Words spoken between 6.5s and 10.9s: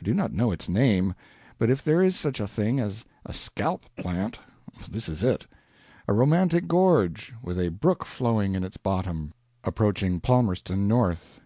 gorge, with a brook flowing in its bottom, approaching Palmerston